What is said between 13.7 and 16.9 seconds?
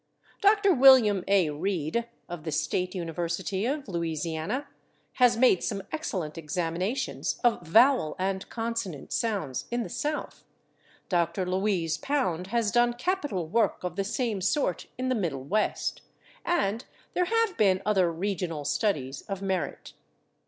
of the same sort in the Middle West, and